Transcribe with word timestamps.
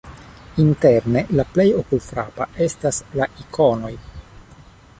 Interne 0.61 1.21
la 1.39 1.45
plej 1.57 1.67
okulfrapa 1.81 2.47
estas 2.67 3.01
la 3.21 3.29
ikonoj. 3.45 3.93